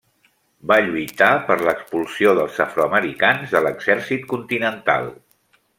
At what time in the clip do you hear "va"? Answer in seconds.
0.69-0.77